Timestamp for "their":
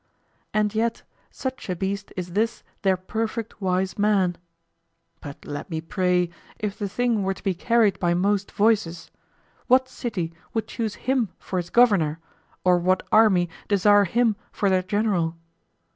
2.81-2.97, 14.71-14.81